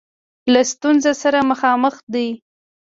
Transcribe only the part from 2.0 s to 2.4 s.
دی.